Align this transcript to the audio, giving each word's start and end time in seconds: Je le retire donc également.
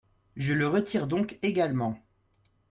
Je 0.35 0.53
le 0.55 0.67
retire 0.67 1.05
donc 1.05 1.37
également. 1.43 1.95